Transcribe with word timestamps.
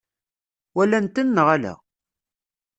Walan-ten 0.75 1.27
neɣ 1.35 1.47
ala? 1.55 1.73